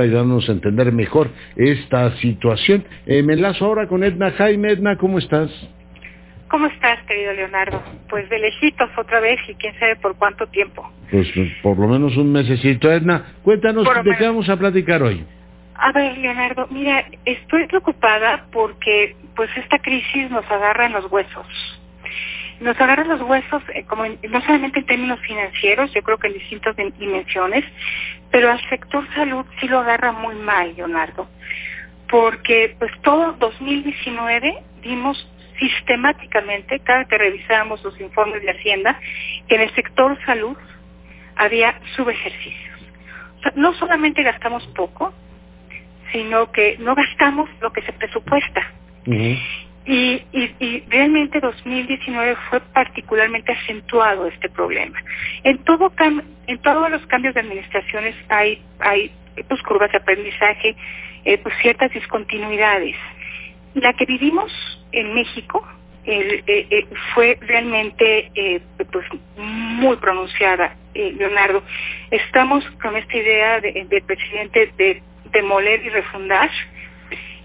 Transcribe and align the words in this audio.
ayudándonos 0.00 0.48
a 0.48 0.52
entender 0.52 0.92
mejor 0.92 1.30
esta 1.56 2.16
situación. 2.16 2.84
Eh, 3.06 3.22
me 3.22 3.34
enlazo 3.34 3.66
ahora 3.66 3.86
con 3.86 4.04
Edna 4.04 4.30
Jaime. 4.32 4.72
Edna, 4.72 4.96
¿cómo 4.96 5.18
estás? 5.18 5.50
¿Cómo 6.48 6.66
estás, 6.66 6.98
querido 7.06 7.32
Leonardo? 7.34 7.82
Pues 8.08 8.28
de 8.30 8.38
lejitos 8.38 8.88
otra 8.96 9.20
vez 9.20 9.38
y 9.48 9.54
quién 9.54 9.78
sabe 9.78 9.96
por 9.96 10.16
cuánto 10.16 10.46
tiempo. 10.46 10.90
Pues 11.10 11.28
por 11.62 11.78
lo 11.78 11.88
menos 11.88 12.16
un 12.16 12.32
mesecito. 12.32 12.90
Edna, 12.90 13.34
cuéntanos 13.42 13.86
de 14.04 14.16
qué 14.16 14.24
vamos 14.24 14.48
a 14.48 14.56
platicar 14.56 15.02
hoy. 15.02 15.24
A 15.74 15.92
ver, 15.92 16.18
Leonardo, 16.18 16.66
mira, 16.70 17.04
estoy 17.24 17.66
preocupada 17.66 18.46
porque 18.50 19.14
pues 19.36 19.50
esta 19.56 19.78
crisis 19.78 20.30
nos 20.30 20.44
agarra 20.50 20.86
en 20.86 20.92
los 20.92 21.10
huesos. 21.12 21.46
Nos 22.60 22.80
agarra 22.80 23.04
los 23.04 23.20
huesos 23.22 23.62
eh, 23.74 23.84
como 23.84 24.04
no 24.04 24.40
solamente 24.42 24.80
en 24.80 24.86
términos 24.86 25.20
financieros, 25.20 25.92
yo 25.94 26.02
creo 26.02 26.18
que 26.18 26.26
en 26.26 26.34
distintas 26.34 26.76
dimensiones, 26.98 27.64
pero 28.30 28.50
al 28.50 28.60
sector 28.68 29.06
salud 29.14 29.46
sí 29.60 29.68
lo 29.68 29.78
agarra 29.80 30.12
muy 30.12 30.34
mal, 30.34 30.74
Leonardo, 30.76 31.28
porque 32.08 32.74
pues 32.78 32.90
todo 33.02 33.32
2019 33.34 34.58
vimos 34.82 35.30
sistemáticamente, 35.58 36.80
cada 36.80 37.04
que 37.04 37.18
revisábamos 37.18 37.82
los 37.84 38.00
informes 38.00 38.42
de 38.42 38.50
Hacienda, 38.50 38.98
que 39.48 39.56
en 39.56 39.62
el 39.62 39.74
sector 39.74 40.16
salud 40.24 40.56
había 41.36 41.80
subejercicios. 41.96 42.78
O 43.38 43.42
sea, 43.42 43.52
no 43.56 43.72
solamente 43.74 44.22
gastamos 44.22 44.66
poco, 44.68 45.12
sino 46.12 46.50
que 46.52 46.76
no 46.78 46.94
gastamos 46.94 47.48
lo 47.60 47.72
que 47.72 47.82
se 47.82 47.92
presupuesta. 47.92 48.72
Y, 49.88 50.22
y, 50.60 50.84
realmente 50.90 51.40
2019 51.40 52.36
fue 52.50 52.60
particularmente 52.60 53.52
acentuado 53.52 54.26
este 54.26 54.50
problema. 54.50 54.98
En 55.44 55.58
todo 55.64 55.90
en 56.46 56.58
todos 56.58 56.90
los 56.90 57.06
cambios 57.06 57.34
de 57.34 57.40
administraciones 57.40 58.14
hay 58.28 58.62
hay 58.80 59.10
pues, 59.48 59.62
curvas 59.62 59.90
de 59.90 59.98
aprendizaje, 59.98 60.76
eh, 61.24 61.38
pues 61.38 61.54
ciertas 61.62 61.90
discontinuidades. 61.92 62.96
La 63.74 63.94
que 63.94 64.04
vivimos 64.04 64.52
en 64.92 65.14
México 65.14 65.66
eh, 66.04 66.42
eh, 66.46 66.86
fue 67.14 67.38
realmente 67.40 68.60
pues 68.92 69.06
muy 69.36 69.96
pronunciada, 69.96 70.76
Leonardo. 70.94 71.62
Estamos 72.10 72.62
con 72.82 72.94
esta 72.94 73.16
idea 73.16 73.60
del 73.60 74.02
presidente 74.02 74.70
de 74.76 75.02
demoler 75.32 75.82
y 75.84 75.88
refundar 75.88 76.50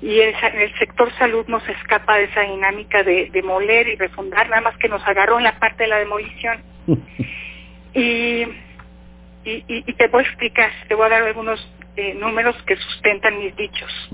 y 0.03 0.19
el, 0.19 0.35
el, 0.35 0.77
sector 0.79 1.09
salud 1.17 1.45
nos 1.47 1.67
escapa 1.69 2.17
de 2.17 2.25
esa 2.25 2.41
dinámica 2.41 3.03
de 3.03 3.29
demoler 3.31 3.87
y 3.87 3.95
refundar, 3.95 4.49
nada 4.49 4.61
más 4.61 4.77
que 4.77 4.89
nos 4.89 5.01
agarró 5.07 5.37
en 5.37 5.45
la 5.45 5.57
parte 5.59 5.83
de 5.83 5.89
la 5.89 5.99
demolición. 5.99 6.61
y, 7.93 8.43
y, 9.45 9.93
te 9.93 10.07
voy 10.09 10.25
a 10.25 10.27
explicar, 10.27 10.71
te 10.89 10.95
voy 10.95 11.05
a 11.05 11.09
dar 11.09 11.23
algunos 11.23 11.65
eh, 11.95 12.15
números 12.15 12.53
que 12.63 12.75
sustentan 12.75 13.39
mis 13.39 13.55
dichos. 13.55 14.09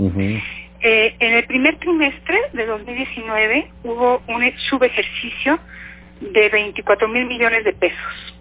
eh, 0.82 1.16
en 1.20 1.34
el 1.34 1.46
primer 1.46 1.78
trimestre 1.80 2.40
de 2.54 2.66
2019 2.68 3.72
hubo 3.84 4.22
un 4.28 4.52
subejercicio 4.70 5.60
de 6.22 6.50
24 6.50 7.08
mil 7.08 7.26
millones 7.26 7.64
de 7.64 7.74
pesos. 7.74 8.36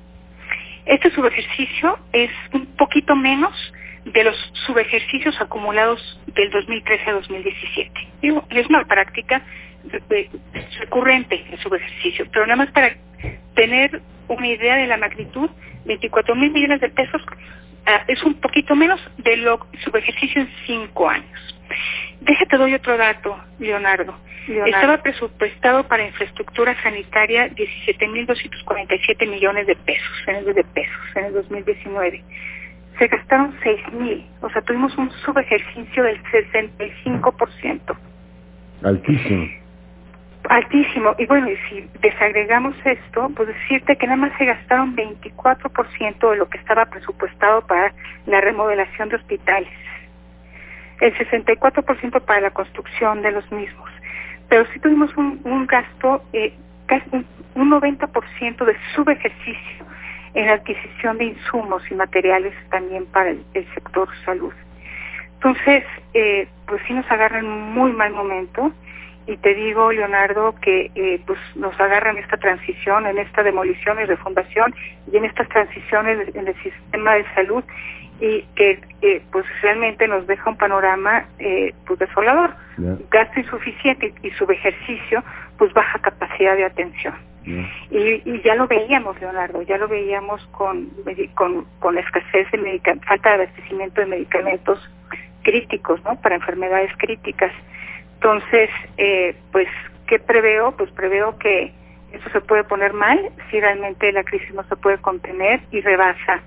Este 0.85 1.11
subejercicio 1.13 1.99
es 2.13 2.31
un 2.53 2.67
poquito 2.77 3.17
menos 3.17 3.55
de 4.13 4.25
los 4.25 4.37
subejercicios 4.67 5.41
acumulados 5.41 6.21
del 6.27 6.51
2013 6.51 7.11
a 7.11 7.13
2017. 7.15 8.09
Digo, 8.23 8.45
es 8.51 8.67
una 8.67 8.85
práctica 8.85 9.43
recurrente 10.81 11.45
el 11.51 11.59
subejercicio, 11.59 12.27
pero 12.33 12.47
nada 12.47 12.57
más 12.57 12.71
para 12.73 12.97
tener 13.55 14.03
una 14.29 14.47
idea 14.47 14.77
de 14.77 14.87
la 14.87 14.97
magnitud, 14.97 15.51
24 15.85 16.35
mil 16.35 16.51
millones 16.53 16.81
de 16.81 16.91
pesos 16.91 17.23
ah, 17.87 18.05
es 18.09 18.23
un 18.23 18.35
poquito 18.35 18.75
menos 18.75 19.01
de 19.19 19.37
lo 19.39 19.67
subejercicio 19.85 20.43
en 20.43 20.51
cinco 20.67 21.09
años. 21.09 21.57
Déjate 22.21 22.57
doy 22.57 22.75
otro 22.75 22.97
dato, 22.97 23.39
Leonardo. 23.59 24.19
Leonardo. 24.47 24.75
Estaba 24.75 25.03
presupuestado 25.03 25.87
para 25.87 26.07
infraestructura 26.07 26.75
sanitaria 26.83 27.49
17.247 27.51 29.29
millones 29.29 29.67
de 29.67 29.77
pesos, 29.77 30.13
en 30.27 30.37
el, 30.37 30.55
de 30.55 30.65
pesos, 30.65 30.97
en 31.15 31.25
el 31.27 31.33
2019 31.35 32.25
se 32.99 33.07
gastaron 33.07 33.55
seis 33.63 33.81
mil, 33.93 34.27
o 34.41 34.51
sea, 34.51 34.63
tuvimos 34.63 34.97
un 34.99 35.11
subejercicio 35.25 36.03
del 36.03 36.21
65%. 36.25 37.97
Altísimo. 38.83 39.47
Altísimo. 40.49 41.15
Y 41.19 41.27
bueno, 41.27 41.49
y 41.51 41.57
si 41.69 41.89
desagregamos 42.01 42.75
esto, 42.85 43.31
pues 43.37 43.49
decirte 43.49 43.97
que 43.97 44.07
nada 44.07 44.17
más 44.17 44.33
se 44.39 44.47
gastaron 44.47 44.97
24% 44.97 46.31
de 46.31 46.37
lo 46.37 46.49
que 46.49 46.59
estaba 46.59 46.87
presupuestado 46.87 47.67
para 47.67 47.93
la 48.27 48.41
remodelación 48.41 49.09
de 49.11 49.17
hospitales. 49.17 49.73
El 51.01 51.15
64% 51.17 52.21
para 52.23 52.41
la 52.41 52.51
construcción 52.51 53.23
de 53.23 53.33
los 53.33 53.51
mismos. 53.53 53.91
Pero 54.49 54.67
sí 54.73 54.81
tuvimos 54.81 55.15
un, 55.17 55.41
un 55.45 55.67
gasto, 55.67 56.25
eh, 56.33 56.55
casi 56.87 57.05
un, 57.13 57.27
un 57.55 57.71
90% 57.71 58.65
de 58.65 58.77
subejercicio 58.95 59.87
en 60.35 60.47
la 60.47 60.55
adquisición 60.55 61.19
de 61.19 61.27
insumos 61.27 61.83
y 61.91 61.95
materiales 61.95 62.55
también 62.71 63.07
para 63.07 63.31
el, 63.31 63.45
sector 63.75 64.09
salud. 64.25 64.53
Entonces, 65.35 65.85
eh, 66.15 66.49
pues 66.67 66.83
sí 66.87 66.93
nos 66.95 67.09
agarra 67.11 67.39
en 67.39 67.49
muy 67.49 67.93
mal 67.93 68.13
momento 68.13 68.73
y 69.29 69.37
te 69.37 69.55
digo, 69.55 69.93
Leonardo, 69.93 70.55
que 70.63 70.91
eh, 70.95 71.21
pues 71.27 71.39
nos 71.55 71.79
agarra 71.79 72.11
en 72.11 72.19
esta 72.19 72.39
transición, 72.39 73.07
en 73.07 73.19
esta 73.19 73.43
demolición 73.43 74.01
y 74.01 74.05
refundación 74.05 74.75
y 75.13 75.19
en 75.19 75.27
estas 75.27 75.49
transiciones 75.51 76.35
en 76.35 76.49
el 76.49 76.55
sistema 76.63 77.15
de 77.15 77.25
salud 77.35 77.63
y 78.21 78.43
que 78.57 78.81
eh, 79.03 79.23
pues 79.31 79.45
realmente 79.63 80.09
nos 80.09 80.27
deja 80.27 80.51
un 80.51 80.57
panorama 80.57 81.27
eh, 81.39 81.75
pues 81.87 81.99
desolador. 81.99 82.55
Gasto 83.11 83.41
insuficiente 83.41 84.15
y, 84.23 84.29
y 84.29 84.31
subejercicio, 84.33 85.23
pues 85.57 85.73
baja 85.75 85.98
de 86.39 86.65
atención. 86.65 87.15
Y, 87.91 88.43
ya 88.43 88.55
lo 88.57 88.67
veíamos, 88.67 89.19
Leonardo, 89.21 89.63
ya 89.63 89.79
lo 89.79 89.89
veíamos 89.89 90.47
con, 90.49 90.91
con, 91.35 91.65
con 91.79 91.97
escasez 91.97 92.51
de 92.51 92.59
medicamentos, 92.59 93.09
falta 93.09 93.31
de 93.31 93.35
abastecimiento 93.45 94.01
de 94.03 94.07
medicamentos 94.07 94.79
críticos, 95.43 96.03
¿no? 96.05 96.21
Para 96.21 96.35
enfermedades 96.35 96.91
críticas. 96.99 97.53
Entonces, 98.15 98.69
eh, 98.99 99.35
pues, 99.51 99.69
¿qué 100.07 100.19
preveo? 100.19 100.73
Pues 100.73 100.91
preveo 100.91 101.39
que 101.39 101.73
eso 102.13 102.29
se 102.31 102.41
puede 102.43 102.65
poner 102.65 102.93
mal 102.93 103.19
si 103.51 103.61
realmente 103.61 104.13
la 104.13 104.25
crisis 104.25 104.53
no 104.53 104.65
se 104.65 104.77
puede 104.77 104.99
contener 104.99 105.61
y 105.71 105.81
rebasa 105.81 106.43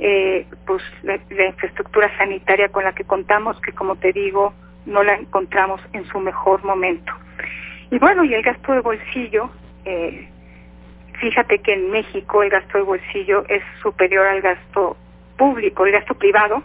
eh, 0.00 0.46
pues 0.66 0.82
la, 1.02 1.18
la, 1.30 1.46
infraestructura 1.46 2.16
sanitaria 2.16 2.68
con 2.68 2.84
la 2.84 2.92
que 2.92 3.04
contamos, 3.04 3.60
que 3.60 3.72
como 3.72 3.96
te 3.96 4.12
digo, 4.12 4.54
no 4.86 5.02
la 5.02 5.14
encontramos 5.14 5.80
en 5.92 6.04
su 6.06 6.20
mejor 6.20 6.64
momento. 6.64 7.12
Y 7.90 7.98
bueno, 7.98 8.24
y 8.24 8.34
el 8.34 8.42
gasto 8.42 8.72
de 8.72 8.80
bolsillo, 8.80 9.50
eh, 9.84 10.28
fíjate 11.20 11.58
que 11.60 11.72
en 11.72 11.90
México 11.90 12.42
el 12.42 12.50
gasto 12.50 12.78
de 12.78 12.84
bolsillo 12.84 13.44
es 13.48 13.62
superior 13.82 14.26
al 14.26 14.40
gasto 14.40 14.96
público, 15.36 15.86
el 15.86 15.92
gasto 15.92 16.14
privado 16.14 16.62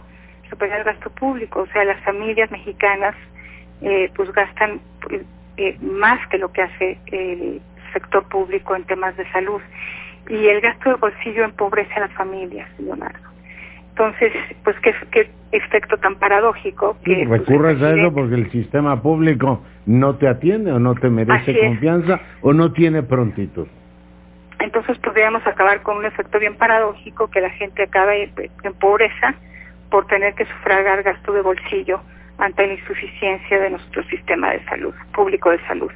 superior 0.50 0.78
al 0.78 0.84
gasto 0.84 1.10
público, 1.10 1.62
o 1.62 1.66
sea, 1.68 1.84
las 1.84 2.00
familias 2.04 2.50
mexicanas 2.50 3.14
eh, 3.80 4.10
pues 4.14 4.30
gastan 4.32 4.80
eh, 5.56 5.76
más 5.80 6.26
que 6.28 6.38
lo 6.38 6.52
que 6.52 6.62
hace 6.62 6.98
el 7.06 7.60
sector 7.92 8.28
público 8.28 8.76
en 8.76 8.84
temas 8.84 9.16
de 9.16 9.30
salud 9.32 9.60
y 10.28 10.46
el 10.46 10.60
gasto 10.60 10.90
de 10.90 10.96
bolsillo 10.96 11.44
empobrece 11.44 11.92
a 11.94 12.00
las 12.00 12.12
familias, 12.12 12.68
Leonardo. 12.78 13.33
Entonces, 14.04 14.32
pues 14.62 14.76
qué, 14.80 14.94
qué 15.10 15.30
efecto 15.52 15.96
tan 15.96 16.16
paradójico 16.16 16.96
que 17.04 17.24
pues, 17.26 17.40
recurres 17.40 17.80
a 17.80 17.94
eso 17.94 18.12
porque 18.12 18.34
el 18.34 18.50
sistema 18.50 19.00
público 19.00 19.62
no 19.86 20.16
te 20.16 20.28
atiende 20.28 20.72
o 20.72 20.78
no 20.78 20.94
te 20.94 21.08
merece 21.08 21.58
confianza 21.58 22.20
o 22.42 22.52
no 22.52 22.72
tiene 22.72 23.02
prontitud. 23.02 23.66
Entonces 24.60 24.98
podríamos 24.98 25.46
acabar 25.46 25.82
con 25.82 25.96
un 25.96 26.04
efecto 26.04 26.38
bien 26.38 26.56
paradójico 26.56 27.30
que 27.30 27.40
la 27.40 27.50
gente 27.50 27.84
acabe 27.84 28.30
en 28.62 28.74
pobreza 28.74 29.34
por 29.90 30.06
tener 30.06 30.34
que 30.34 30.44
sufragar 30.44 31.02
gasto 31.02 31.32
de 31.32 31.40
bolsillo 31.40 32.00
ante 32.38 32.66
la 32.66 32.74
insuficiencia 32.74 33.58
de 33.58 33.70
nuestro 33.70 34.02
sistema 34.04 34.50
de 34.50 34.64
salud, 34.64 34.94
público 35.14 35.50
de 35.50 35.60
salud. 35.66 35.90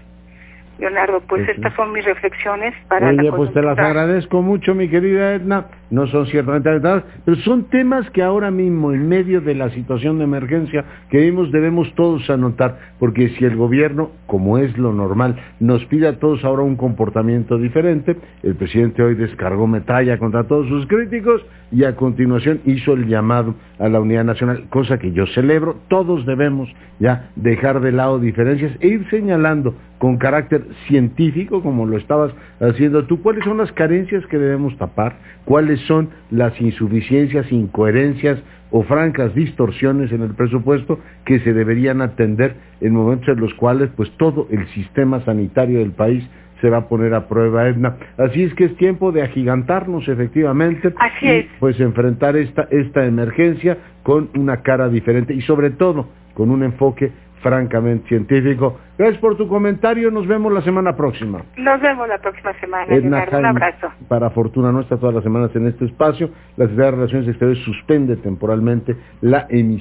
Leonardo, 0.79 1.21
pues 1.29 1.49
estas 1.49 1.75
son 1.75 1.93
mis 1.93 2.05
reflexiones 2.05 2.73
para 2.87 3.09
Oye, 3.09 3.33
pues 3.33 3.53
te 3.53 3.63
las 3.63 3.79
agradezco 3.79 4.43
mucho, 4.43 4.75
mi 4.75 4.89
querida 4.89 5.35
Edna. 5.35 5.67
No 5.91 6.07
son 6.07 6.27
ciertamente 6.27 6.69
alentadas, 6.69 7.05
pero 7.25 7.37
son 7.39 7.65
temas 7.65 8.09
que 8.11 8.23
ahora 8.23 8.51
mismo, 8.51 8.93
en 8.93 9.09
medio 9.09 9.41
de 9.41 9.55
la 9.55 9.71
situación 9.71 10.19
de 10.19 10.25
emergencia 10.25 10.85
que 11.09 11.19
vimos, 11.19 11.51
debemos 11.51 11.93
todos 11.95 12.29
anotar, 12.29 12.79
porque 12.99 13.31
si 13.31 13.45
el 13.45 13.57
gobierno, 13.57 14.11
como 14.27 14.59
es 14.59 14.77
lo 14.77 14.93
normal, 14.93 15.37
nos 15.61 15.85
pide 15.87 16.07
a 16.07 16.19
todos 16.19 16.45
ahora 16.45 16.63
un 16.63 16.77
comportamiento 16.77 17.57
diferente, 17.57 18.17
el 18.43 18.55
presidente 18.55 19.03
hoy 19.03 19.15
descargó 19.15 19.67
metalla 19.67 20.19
contra 20.19 20.45
todos 20.45 20.69
sus 20.69 20.87
críticos 20.87 21.45
y 21.73 21.85
a 21.85 21.97
continuación 21.97 22.61
hizo 22.67 22.93
el 22.93 23.07
llamado 23.07 23.55
a 23.79 23.89
la 23.89 24.01
unidad 24.01 24.25
nacional, 24.25 24.65
cosa 24.69 24.99
que 24.99 25.13
yo 25.13 25.27
celebro, 25.29 25.77
todos 25.89 26.27
debemos 26.27 26.69
ya 26.99 27.31
dejar 27.37 27.81
de 27.81 27.93
lado 27.93 28.19
diferencias 28.19 28.73
e 28.81 28.89
ir 28.89 29.09
señalando 29.11 29.75
con 29.99 30.17
carácter 30.17 30.65
científico, 30.87 31.62
como 31.62 31.87
lo 31.87 31.97
estabas 31.97 32.33
haciendo 32.61 33.05
tú, 33.06 33.21
cuáles 33.21 33.45
son 33.45 33.59
las 33.59 33.73
carencias 33.73 34.25
que 34.27 34.39
debemos 34.39 34.77
tapar, 34.79 35.17
cuáles 35.45 35.81
son 35.83 36.11
las 36.31 36.59
insuficiencias, 36.61 37.50
incoherencias 37.50 38.39
o 38.71 38.83
francas 38.85 39.35
distorsiones 39.35 40.12
en 40.12 40.23
el 40.23 40.35
presupuesto 40.35 41.00
que 41.25 41.41
se 41.41 41.53
deberían 41.53 42.03
atender 42.03 42.55
en 42.81 42.93
momentos 42.93 43.29
en 43.29 43.41
los 43.41 43.55
cuales 43.55 43.91
pues 43.97 44.11
todo 44.19 44.47
el 44.50 44.67
sistema 44.69 45.25
sanitario 45.25 45.81
del 45.81 45.93
país 45.93 46.25
se 46.61 46.71
va 46.71 46.79
a 46.79 46.89
poner 46.89 47.15
a 47.15 47.29
prueba, 47.29 47.69
Edna. 47.69 47.97
Así 48.17 48.43
es 48.43 48.53
que 48.55 48.65
es 48.65 48.77
tiempo 48.77 49.12
de 49.12 49.23
agigantarnos 49.23 50.09
efectivamente 50.09 50.93
Así 50.99 51.27
y 51.27 51.31
es. 51.31 51.47
pues 51.61 51.79
enfrentar 51.81 52.37
esta, 52.37 52.67
esta 52.71 53.05
emergencia 53.05 53.79
con 54.03 54.31
una 54.35 54.62
cara 54.62 54.89
diferente 54.89 55.35
y 55.35 55.41
sobre 55.43 55.71
todo 55.71 56.09
con 56.35 56.51
un 56.51 56.62
enfoque 56.62 57.12
francamente 57.43 58.08
científico. 58.08 58.79
Gracias 58.96 59.20
por 59.20 59.37
tu 59.37 59.46
comentario, 59.46 60.11
nos 60.11 60.26
vemos 60.26 60.52
la 60.52 60.61
semana 60.62 60.96
próxima. 60.96 61.43
Nos 61.56 61.81
vemos 61.81 62.08
la 62.08 62.19
próxima 62.19 62.52
semana, 62.61 62.93
Edna. 62.93 63.26
Un 63.31 63.46
abrazo. 63.46 63.88
Para 64.08 64.31
fortuna 64.31 64.73
nuestra, 64.73 64.96
todas 64.96 65.14
las 65.14 65.25
semanas 65.25 65.55
en 65.55 65.69
este 65.69 65.85
espacio, 65.85 66.31
la 66.56 66.64
Secretaría 66.67 66.90
de 66.90 66.96
Relaciones 66.96 67.29
Exteriores 67.29 67.64
suspende 67.64 68.17
temporalmente 68.17 68.96
la 69.20 69.46
emisión. 69.49 69.79